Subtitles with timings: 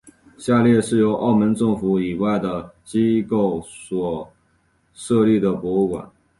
[0.35, 4.33] 下列是由澳门政府以外的机构所
[4.95, 6.09] 设立的博物馆。